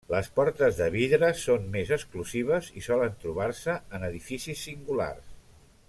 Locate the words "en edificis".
3.99-4.65